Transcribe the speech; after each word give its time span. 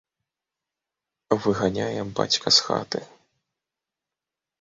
Выганяе 1.43 2.01
бацька 2.19 2.47
з 2.57 2.65
хаты. 2.69 2.99